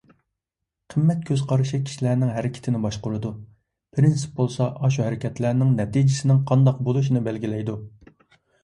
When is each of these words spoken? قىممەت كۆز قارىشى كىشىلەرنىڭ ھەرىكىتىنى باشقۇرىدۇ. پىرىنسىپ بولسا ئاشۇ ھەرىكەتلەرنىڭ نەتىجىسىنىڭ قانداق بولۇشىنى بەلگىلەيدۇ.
قىممەت 0.93 1.19
كۆز 1.27 1.43
قارىشى 1.51 1.79
كىشىلەرنىڭ 1.89 2.31
ھەرىكىتىنى 2.37 2.81
باشقۇرىدۇ. 2.87 3.33
پىرىنسىپ 3.99 4.35
بولسا 4.41 4.71
ئاشۇ 4.89 5.07
ھەرىكەتلەرنىڭ 5.09 5.77
نەتىجىسىنىڭ 5.83 6.43
قانداق 6.53 6.83
بولۇشىنى 6.91 7.25
بەلگىلەيدۇ. 7.31 7.81